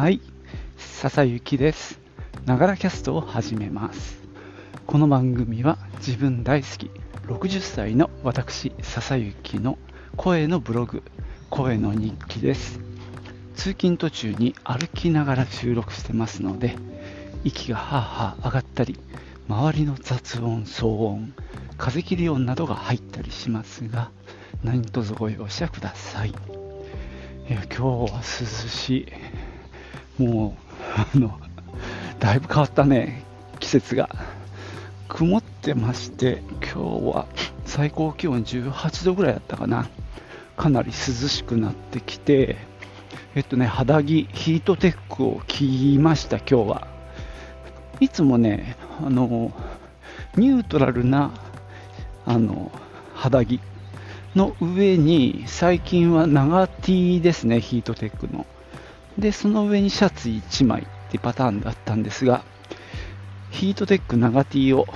[0.00, 0.22] はい、
[0.78, 2.00] 笹幸です。
[2.46, 4.18] ながらキャストを始めます。
[4.86, 6.90] この番組は自分大好き
[7.26, 9.76] 60歳の私笹幸の
[10.16, 11.02] 声のブログ、
[11.50, 12.80] 声の日記です。
[13.54, 16.76] 通勤途中に歩きながら収録してますので、
[17.44, 18.98] 息がはあはあ上がったり、
[19.50, 21.34] 周りの雑音、騒音、
[21.76, 24.10] 風切り音などが入ったりしますが、
[24.64, 26.30] 何卒ご容赦ください。
[26.30, 26.32] い
[27.52, 29.06] や今日は涼しい。
[30.20, 31.40] もう、あの、
[32.18, 33.24] だいぶ変わったね、
[33.58, 34.10] 季節が。
[35.08, 37.26] 曇ってまして、今日は
[37.64, 39.88] 最高気温18度ぐらいだったかな。
[40.58, 42.58] かなり涼しくなってきて、
[43.34, 46.86] えっとね、肌着、ヒートテックを着ました、今日は。
[47.98, 49.52] いつもね、あの、
[50.36, 51.32] ニュートラルな、
[52.26, 52.70] あの、
[53.14, 53.58] 肌着
[54.36, 58.44] の上に、最近は長 T ですね、ヒートテックの。
[59.20, 62.42] で、その上にシャツ1枚ってパターンだったんですが、
[63.50, 64.86] ヒートテック長 T を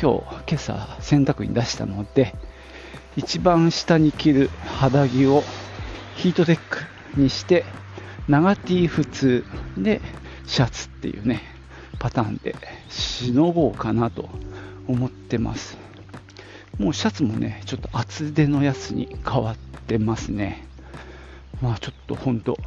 [0.00, 2.34] 今日、今朝洗濯に出したので、
[3.16, 5.42] 一番下に着る肌着を
[6.16, 6.84] ヒートテック
[7.18, 7.64] にして、
[8.28, 9.44] 長 T 普通
[9.78, 10.00] で
[10.46, 11.40] シャツっていうね、
[11.98, 12.54] パターンで
[12.90, 14.28] しのごうかなと
[14.88, 15.78] 思ってます。
[16.78, 20.66] もうシャツもね、ちょっと厚手のやつに変わってますね。
[21.62, 22.58] まあちょっと本当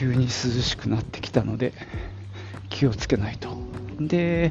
[0.00, 1.74] 急に涼しくなってきたので
[2.70, 3.50] 気をつけないと。
[4.00, 4.50] で、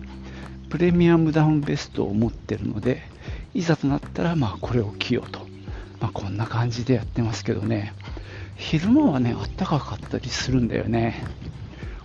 [0.69, 3.01] プレミアムダウンベストを持ってるので、
[3.55, 5.39] いざとなったらまあこれを着ようと。
[5.99, 7.95] まあこんな感じでやってますけどね。
[8.57, 11.23] 昼間はね、あったかかったりするんだよね。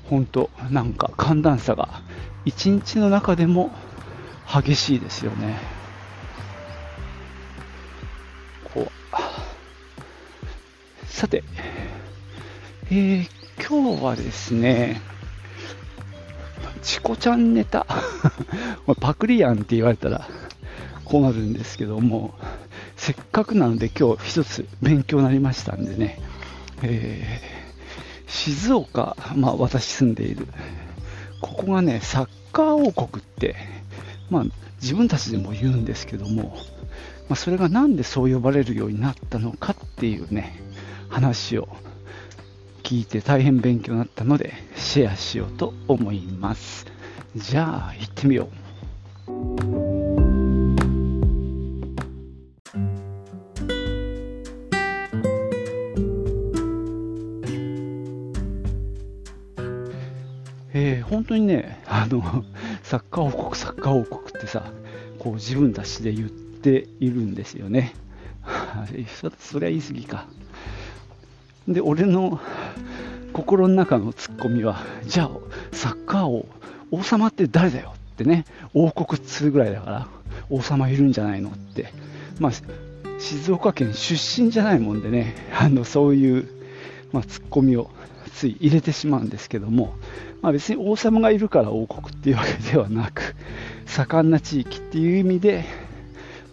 [0.04, 2.00] 本当なんか寒暖差が
[2.46, 3.72] 一日の中でも
[4.50, 5.58] 激しいですよね。
[8.72, 8.92] こう
[11.06, 11.44] さて、
[12.96, 13.28] えー
[13.68, 15.00] 今日はですね、
[16.82, 17.88] チコちゃんネタ、
[19.00, 20.28] パクリやんって言われたら
[21.04, 22.34] 困るんですけども、
[22.94, 26.20] せっかくなので今日一つ勉強になりましたんでね、
[26.82, 30.46] えー静岡、まあ私住んでいる、
[31.40, 33.56] ここがね、サッカー王国って、
[34.30, 34.44] まあ
[34.80, 36.56] 自分たちでも言うんですけども、
[37.28, 40.60] まあ、それがなんでそう呼ばれるようになったのかっていうね、
[41.08, 41.68] 話を
[42.84, 46.84] 聞いて大変勉強になったので、シェアしようと思います。
[47.34, 48.64] じゃあ、行ってみよう。
[60.74, 62.44] えー本当にね、あの、
[62.84, 64.70] サッカー王国、サッカー王国ってさ、
[65.18, 67.94] こう自分たちで言っているんですよね。
[69.22, 70.26] そそれは言い過ぎか。
[71.66, 72.40] で、俺の
[73.34, 75.30] 心の中のツッコミは、じゃあ、
[75.72, 76.46] サッカー王、
[76.92, 80.06] 王様って誰だよってね、王国っつうぐらいだから、
[80.48, 81.92] 王様いるんじゃないのって。
[82.38, 82.52] まあ、
[83.18, 86.48] 静岡県出身じゃないもんでね、あの、そういう、
[87.12, 87.90] まあ、ツッコミを
[88.32, 89.94] つい入れてしまうんですけども、
[90.40, 93.34] まあ、別に王様がいるから王国っていうわけではなく、
[93.86, 95.64] 盛んな地域っていう意味で、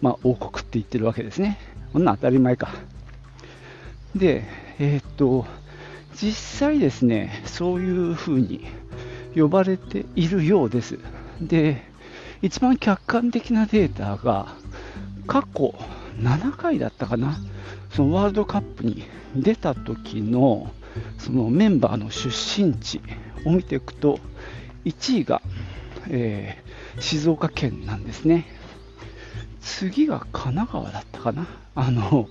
[0.00, 1.58] まあ、王国って言ってるわけですね。
[1.92, 2.74] こんな当たり前か。
[4.16, 4.44] で、
[4.80, 5.46] えーっと、
[6.14, 8.64] 実際ですね、そういうふうに
[9.34, 10.98] 呼ばれているようです。
[11.40, 11.82] で、
[12.42, 14.54] 一番客観的なデータが、
[15.26, 15.74] 過去
[16.18, 17.38] 7回だったかな、
[17.90, 20.70] そのワールドカップに出た時の
[21.18, 23.00] そのメンバーの出身地
[23.44, 24.18] を見ていくと、
[24.84, 25.42] 1位が、
[26.08, 28.46] えー静岡県なんですね。
[29.60, 31.46] 次が神奈川だったかな。
[31.74, 32.28] あの、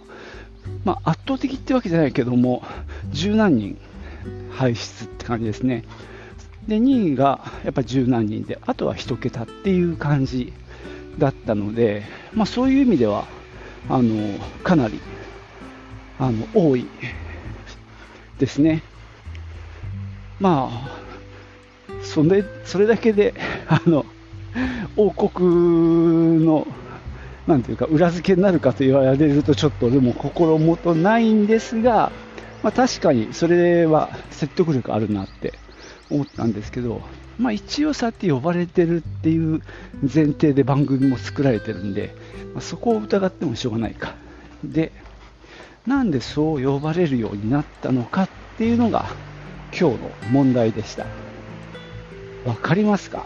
[0.83, 2.63] まあ、圧倒的ってわけじゃないけども、
[3.11, 3.77] 十何人
[4.51, 5.83] 輩出って感じですね。
[6.67, 10.53] で、2位がやっぱ十何人で、あとは1桁っていう感じ
[11.17, 13.25] だったので、まあ、そういう意味では、
[13.89, 14.99] あの、かなり、
[16.19, 16.87] あの、多い
[18.37, 18.83] ですね。
[20.39, 23.33] まあ、それ、それだけで、
[23.67, 24.05] あの、
[24.95, 26.67] 王国の、
[27.47, 32.11] なんていうか、裏付けになるかと言われると、ちょっとでも心もとないんですが、
[32.63, 35.53] まあ、確かにそれは説得力あるなって
[36.11, 37.01] 思ったんですけど、
[37.39, 39.61] まあ、一応そうやって呼ばれてるっていう
[40.01, 42.13] 前提で番組も作られてるんで、
[42.53, 44.13] まあ、そこを疑ってもしょうがないか。
[44.63, 44.91] で、
[45.87, 48.29] なんでそう呼ばれるようになったのかっ
[48.59, 49.07] ていうのが
[49.71, 51.07] 今日の問題でした。
[52.45, 53.25] わかりますか？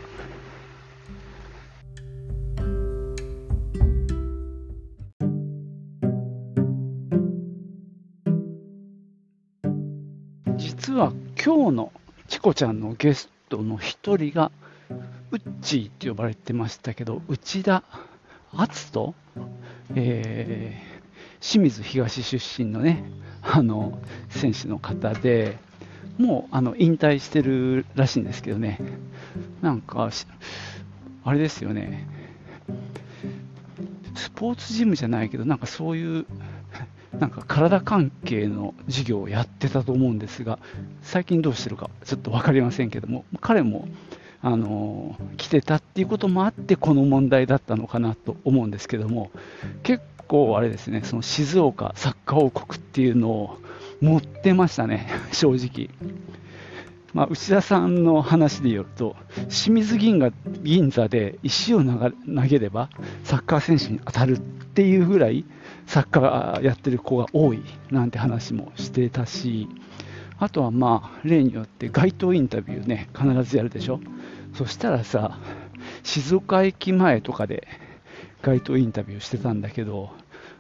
[10.96, 11.12] は
[11.44, 11.92] 今日の
[12.30, 14.52] チコちゃんのゲストの一人が、
[15.32, 17.84] ウッチーって呼ばれてましたけど、内田
[18.54, 19.14] 篤人、
[19.96, 23.04] えー、清水東出身のね、
[23.42, 24.00] あの
[24.30, 25.58] 選手の方で、
[26.18, 28.80] もうあの引退してるらしいんですけどね、
[29.62, 30.10] なんか、
[31.26, 32.08] あれですよね、
[34.16, 36.26] スポーツジムじゃないけど、なんかそういう
[37.20, 40.60] なんか体関係の授業をやってたと思うんですが、
[41.02, 43.88] 最近どうしてるかちょっと分かりませんけども、彼も、
[44.42, 49.32] あの来てたっていうこともあって、この問題だったのかなと思うんですけども、
[49.82, 53.58] 結構あれですね、その静岡サッカー王国っていうのを
[54.02, 55.90] 持ってましたね、 正直。
[57.14, 59.16] まあ、内田さんの話でよると、
[59.50, 60.32] 清水銀河
[60.64, 62.12] 銀座で石を投
[62.48, 62.90] げれば
[63.24, 65.46] サッカー選手に当たるっていうぐらい、
[65.88, 67.62] サッカーやってる子が多い
[67.92, 69.68] なんて話もしてたし、
[70.38, 74.00] あとはまあ、例によって街頭インタビューね、必ずやるでしょ。
[74.54, 75.38] そしたらさ、
[76.04, 77.68] 静岡駅前とかで
[78.42, 80.12] 街頭インタビューしてたんだけど、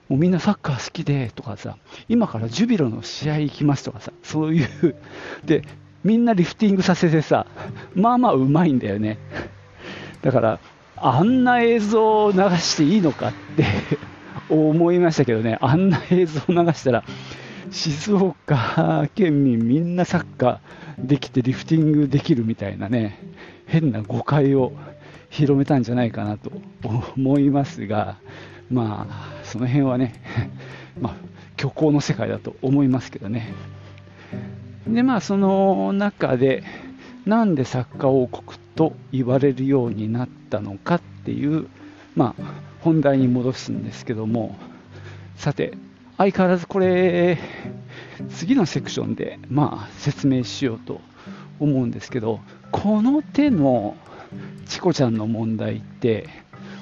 [0.07, 1.77] もうみんなサッカー好きでとかさ、
[2.07, 4.95] 今からジュビロの試合行きますとかさ、そういう、
[5.43, 5.63] で、
[6.03, 7.47] みんなリフティングさせてさ、
[7.95, 9.17] まあまあうまいんだよね。
[10.21, 10.59] だから、
[10.97, 13.65] あんな映像を流していいのかって
[14.49, 17.03] 思いましたけどね、あんな映像を流したら、
[17.71, 23.19] 静岡県民みんなサッカーできてリフティングできるみたいなね、
[23.65, 24.71] 変な誤解を
[25.29, 26.51] 広めたんじゃないかなと
[27.17, 28.17] 思いますが、
[28.69, 30.13] まあ、その辺はね、
[30.99, 31.15] まあ、
[31.57, 33.53] 虚構の世界だと思いますけどね。
[34.87, 36.63] で、まあ、その中で、
[37.25, 41.67] なんでサッカー王国と言われるようになったのかっていう、
[42.15, 42.43] まあ、
[42.85, 44.55] 本題に戻すんですけども、
[45.37, 45.73] さて、
[46.19, 47.39] 相変わらずこれ、
[48.29, 51.01] 次のセクションで、まあ、説明しようと
[51.59, 52.41] 思うんですけど、
[52.71, 53.97] この手の
[54.67, 56.29] チコちゃんの問題って、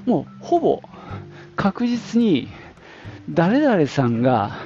[0.05, 0.81] もうほぼ
[1.55, 2.49] 確実に
[3.29, 4.57] 誰々さんが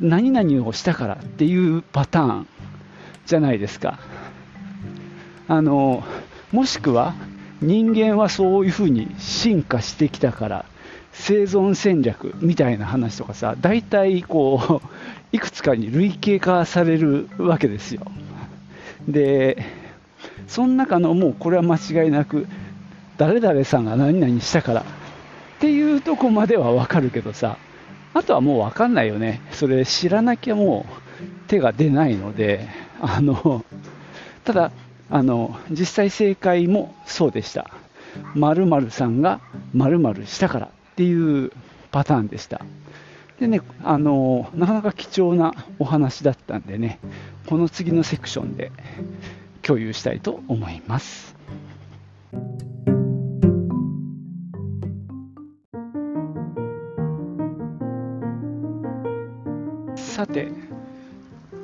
[0.00, 2.48] 何々をしたからっていうパターン
[3.26, 3.98] じゃないですか。
[5.48, 6.04] あの
[6.52, 7.14] もしくは
[7.60, 10.64] 人間はそういうふうに進化してきたから
[11.18, 14.86] 生存戦略みたいな話とかさ、大体こう、
[15.32, 18.02] いくつかに類型化されるわけですよ。
[19.08, 19.64] で、
[20.46, 22.46] その中のもうこれは間違いなく、
[23.16, 24.84] 誰々さんが何々したからっ
[25.58, 27.56] ていうとこまではわかるけどさ、
[28.14, 29.40] あとはもうわかんないよね。
[29.52, 32.68] それ知らなきゃもう手が出ないので、
[33.00, 33.64] あの、
[34.44, 34.70] ただ、
[35.10, 37.70] あの、実際正解もそうでした。
[38.34, 39.40] 〇〇さんが
[39.74, 41.52] 〇〇したからっていう
[41.90, 42.62] パターンでした。
[43.38, 47.00] でね、あのなかなか貴重なお話だったんでね、
[47.44, 48.72] この次のセクションで
[49.60, 51.36] 共有したいと思います。
[59.96, 60.48] さて、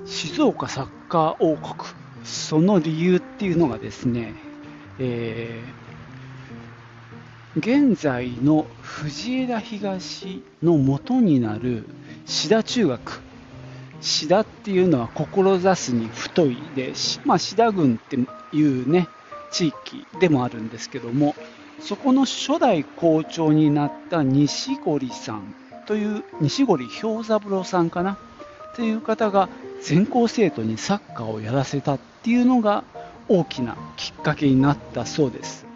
[0.04, 1.74] 静岡サッカー王国、
[2.22, 4.34] その理由っていうのがですね、
[4.98, 5.81] えー
[7.56, 11.84] 現在の藤枝東の元になる
[12.24, 13.20] 志田中学。
[14.00, 16.92] 志田っていうのは志すに太いで、
[17.24, 18.16] まあ、志田郡って
[18.56, 19.06] いうね
[19.52, 21.36] 地域でもあるんですけども
[21.78, 25.54] そこの初代校長になった西堀さん
[25.86, 28.18] という西堀兵三郎さんかな
[28.74, 29.48] という方が
[29.82, 32.82] 全校生徒にサッカーをやらせたっていうのが
[33.28, 35.71] 大きなきっかけになったそうです。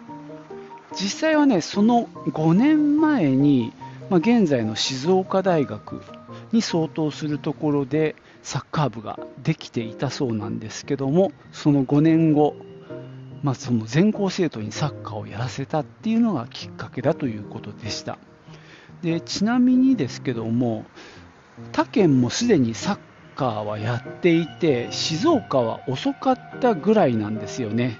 [0.99, 3.71] 実際はね、その5年前に、
[4.09, 6.01] まあ、現在の静岡大学
[6.51, 12.55] に相当するところでサッカー部ができていたそうなんですけども、その5年後、
[13.43, 18.17] まあ、その全校生徒にサッカーをやらせたっていうのがきっかけだということでした。
[19.03, 20.85] でちなみにですけども、
[21.71, 22.99] 他県もすでにサッ
[23.35, 27.99] カーはやっていて、静岡は遅かったぐらいなんですよね。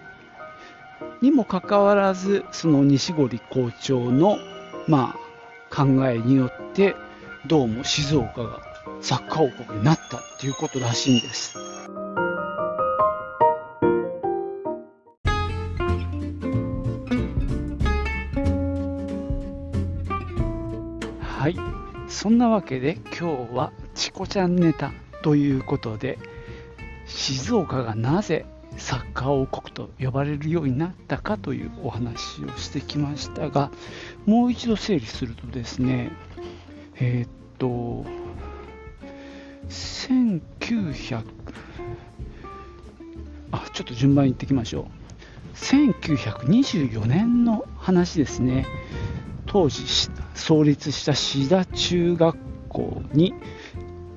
[1.21, 4.37] にもかかわらず、その西堀校長の、
[4.87, 5.15] ま
[5.71, 6.95] あ、考えによって、
[7.47, 8.61] どうも静岡が
[9.01, 11.57] サッカー王国になったっていうことらしいんです。
[21.21, 21.55] はい。
[22.07, 24.91] そんなわけで今日はチコちゃんネタ
[25.23, 26.17] ということで
[27.05, 28.45] 静岡がなぜ
[28.77, 33.71] サッカー王国と呼ばれるようになったかというお話をしてきましたが
[34.25, 36.11] もう一度整理するとですね
[36.95, 38.05] えー、っと
[39.69, 41.23] 1900
[43.77, 45.55] ちょっと順番に言っていきましょう。
[45.55, 48.65] 1924年の話ですね。
[49.45, 49.83] 当時
[50.33, 52.37] 創立した志田中学
[52.69, 53.35] 校に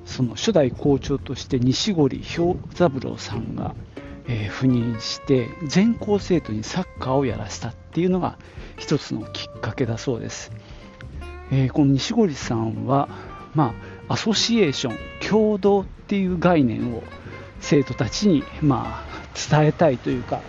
[0.03, 3.75] その初代校長として西堀兵三郎さんが、
[4.27, 8.37] えー、赴任して全校生徒にサッカーをやらせたっていうのが
[8.77, 10.51] 一つのきっかけだそうです、
[11.51, 13.09] えー、この西堀さんは、
[13.55, 13.73] ま
[14.07, 14.97] あ、アソシエーション
[15.27, 17.03] 共同っていう概念を
[17.59, 19.05] 生徒たちに、まあ、
[19.49, 20.41] 伝えたいというか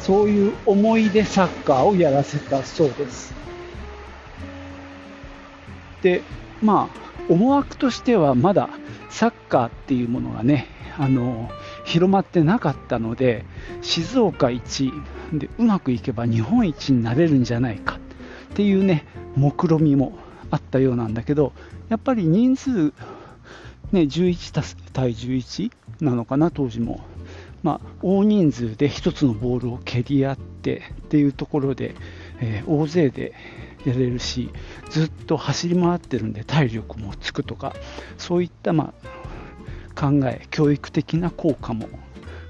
[0.00, 3.34] そういう思いでサッカーをやらせたそうです。
[6.02, 6.22] で
[6.62, 8.70] まあ思惑としてはまだ
[9.10, 11.50] サッカーっていうものがねあの
[11.90, 13.44] 広まってなかったので
[13.82, 14.92] 静岡一
[15.32, 17.98] でうまくいけば日本一になれるんじゃないかっ
[18.54, 19.04] ていうね
[19.34, 20.16] 目論みも
[20.52, 21.52] あったようなんだけど
[21.88, 22.92] やっぱり人数、
[23.90, 27.00] ね、11対11なのかな当時も、
[27.64, 31.96] まあ、大人数で1つのボールを蹴り合ってっていうところで、
[32.40, 33.32] えー、大勢で
[33.84, 34.50] やれるし
[34.90, 37.74] ずっと走り回ってるんで体力もつくとか
[38.16, 39.19] そういったまあ
[40.00, 41.86] 考え教育的な効果も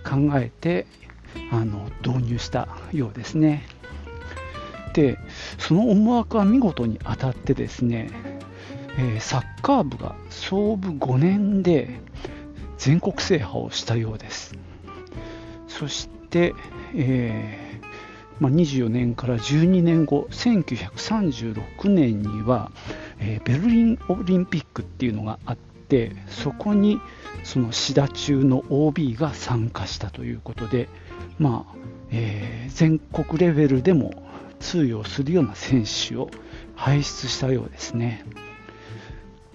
[0.05, 0.87] 考えて
[1.51, 3.67] あの導入したようですね。
[4.95, 5.19] で
[5.59, 8.11] その思惑は見事に当たってですね、
[8.97, 12.01] えー、サッカー部が創部5年で
[12.79, 14.55] 全国制覇をしたようです。
[15.67, 16.55] そして、
[16.95, 17.81] えー
[18.41, 22.71] まあ、24年から12年後1936年には、
[23.19, 25.70] えー、ベルリンオリンピックっていうのがあって
[26.29, 27.01] そこに
[27.45, 30.89] そのシダ中の OB が参加したということで、
[31.39, 31.75] まあ
[32.11, 34.13] えー、全国レベルでも
[34.59, 36.31] 通用するような選手を
[36.77, 38.25] 輩出したようですね。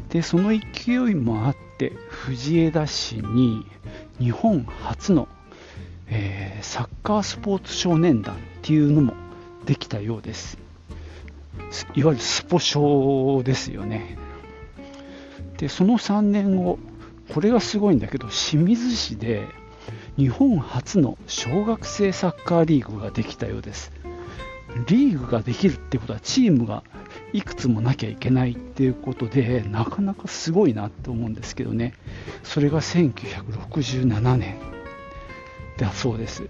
[0.09, 3.65] でその勢いもあって藤枝市に
[4.19, 5.27] 日本初の
[6.07, 9.13] えー、サッカースポーツ少年団っていうのも
[9.65, 10.57] できたようです。
[11.95, 14.17] いわゆるスポ少ですよね。
[15.65, 16.77] でその3年後
[17.33, 19.47] これがすごいんだけど清水市で
[20.15, 23.91] 日本初の小学生サッカーリーグができたようです
[24.87, 26.83] リーグができるってことはチームが
[27.33, 31.95] いくつもなきゃいけないっていうことでなかなかすごいなって思うんですけどね
[32.43, 34.59] それが1967年
[35.79, 36.47] だそうです。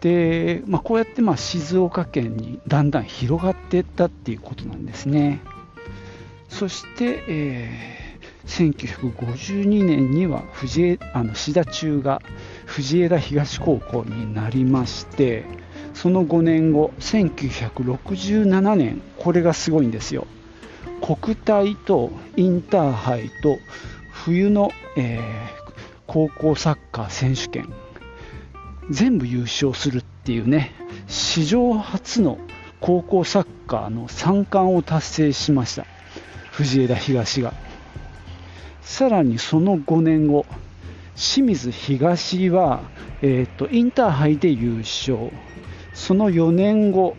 [0.00, 5.40] で、まあ、こうやってまあ静岡県にだんだん広がっていったっていうことなんですね。
[6.50, 12.20] そして、えー、1952年には藤枝あの志田中が
[12.66, 15.44] 藤枝東高校になりまして
[15.94, 20.26] その5年後1967年これがすごいんですよ。
[21.00, 23.58] 国体とインターハイと
[24.10, 25.22] 冬の、えー、
[26.06, 27.72] 高校サッカー選手権
[28.90, 30.72] 全部優勝するっていうね
[31.06, 32.38] 史上初の
[32.80, 35.86] 高校サッカーの3冠を達成しました。
[36.60, 37.54] 藤枝東が。
[38.82, 40.44] さらにその5年後
[41.14, 42.82] 清水東は、
[43.22, 45.30] えーと、インターハイで優勝。
[45.94, 47.16] その4年後、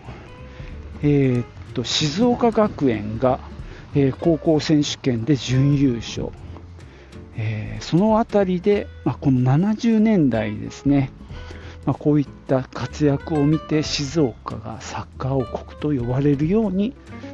[1.02, 1.44] えー
[1.74, 3.40] と、静岡学園が、
[3.96, 6.30] えー、高校選手権で準優勝、
[7.36, 11.12] えー、その辺りで、まあ、この70年代ですね。
[11.86, 16.94] まあ、こういった活躍を見て静岡がサッカー王国と呼ばれるように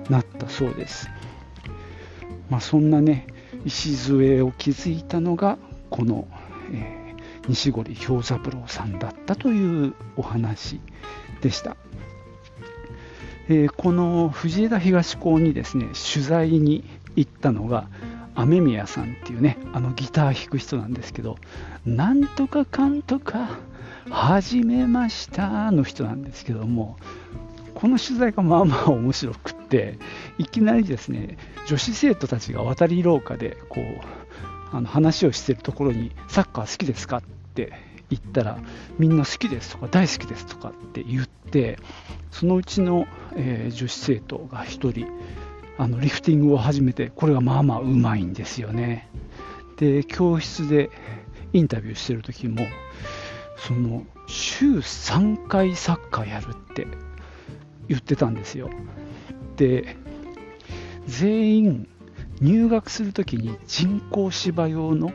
[0.10, 1.10] なったそうです、
[2.50, 3.28] まあ、そんなね
[3.66, 5.58] 礎を築いたのが
[5.90, 6.28] この、
[6.72, 10.80] えー、西堀兵三郎さんだったというお話
[11.42, 11.76] でした、
[13.50, 16.84] えー、この藤枝東高にですね取材に
[17.16, 17.88] 行ったのが
[18.36, 21.38] 雨宮さんっていうねあのギター弾く人なんですけど
[21.86, 23.50] なんとかかんとか
[24.10, 26.98] 始めましたの人なんですけども
[27.78, 30.00] この取材がまあまあ面白くって
[30.40, 37.22] いきなりですね女子生徒たちが渡り廊下でこうあの話をしてるところにサッカー好きですかっ
[37.54, 37.74] て
[38.10, 38.58] 言ったら
[38.98, 41.78] みんな好きですとか大好きですとかって言って
[42.32, 43.06] そのうちの、
[43.36, 45.08] えー、女子生徒が1人
[45.78, 49.08] あのリフティングを始めてこれがまあまあうまいんですよね。
[49.78, 50.90] で教室で
[51.54, 52.66] インタビューしてる時も
[53.56, 56.88] その週3回サッカーやるって
[57.88, 58.70] 言ってたんですよ。
[59.56, 59.96] で
[61.08, 61.88] 全員
[62.42, 65.12] 入学するときに人工芝用の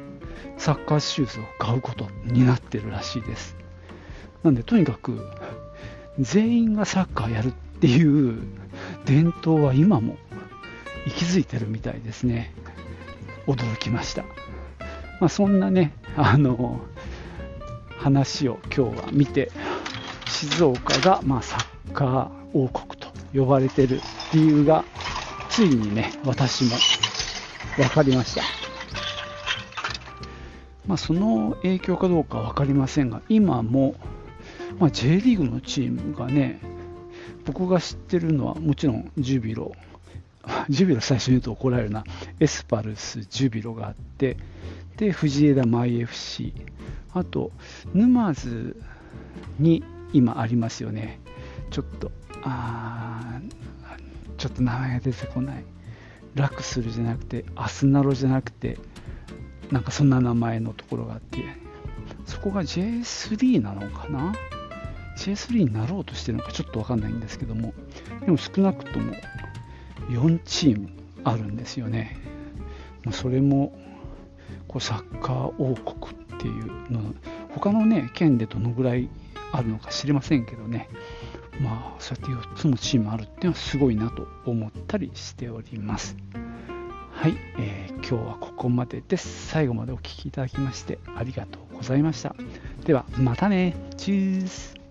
[0.56, 3.56] サッカーシューズを買うことになってるらしいです。
[4.42, 5.20] なんでとにかく
[6.18, 8.42] 全員がサッカーやるっていう
[9.04, 10.16] 伝統は今も
[11.06, 12.52] 息づいてるみたいですね。
[13.46, 14.22] 驚きました、
[15.20, 16.80] まあ、そんなねあの
[17.98, 19.50] 話を今日は見て
[20.26, 24.00] 静岡がまあサッカー王国と呼ばれてる
[24.32, 24.84] 理由が
[25.48, 26.76] ついにね私も
[27.76, 28.42] 分かりました。
[30.86, 33.94] まあ、その影響かどうか分かりませんが、今も、
[34.78, 36.60] まあ、J リーグのチームがね、
[37.44, 39.72] 僕が知ってるのはもちろんジュビロ、
[40.68, 42.04] ジュビロ最初に言うと怒られるな、
[42.40, 44.36] エスパルス、ジュビロがあって、
[44.96, 46.52] で、藤枝マイ FC、
[47.14, 47.52] あと、
[47.94, 48.76] 沼津
[49.58, 51.21] に今ありますよね。
[51.72, 52.12] ちょっと、
[52.42, 53.40] あ
[54.36, 55.64] ちょっと名前が出てこない。
[56.34, 58.78] ラクスルじゃなくて、アスナロじゃなくて、
[59.70, 61.38] なんかそんな名前のところがあって、
[62.26, 64.34] そこが J3 なのかな
[65.16, 67.72] ?J3 になろうとしてるのかちょっとわかんないんですけども、
[68.24, 69.12] でも少なくとも
[70.10, 70.90] 4チーム
[71.24, 72.18] あるんですよね。
[73.12, 73.78] それも
[74.68, 77.14] こうサッカー王国っていうの、
[77.50, 79.08] 他のね、県でどのぐらい
[79.52, 80.88] あるのか知りませんけどね、
[81.62, 86.16] まあ、そうやって4つのチームあるっていうのはすごいなと思ったりしております。
[87.12, 89.46] はい、えー、今日はここまでです。
[89.48, 92.34] 最後までお聴きいただきましてありがとうございました。
[92.84, 93.76] では、またね。
[93.96, 94.81] チュース